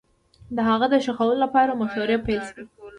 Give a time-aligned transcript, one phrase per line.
[0.55, 2.63] د هغه د ښخولو لپاره مشورې پيل سوې